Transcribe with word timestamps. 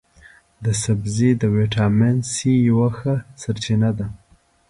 دا 0.63 0.71
سبزی 0.83 1.29
د 1.41 1.43
ویټامین 1.55 2.17
سي 2.33 2.51
یوه 2.69 2.89
ښه 2.97 3.13
سرچینه 3.41 3.89
ده. 3.97 4.05